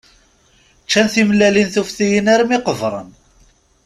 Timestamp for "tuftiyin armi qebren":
1.73-3.09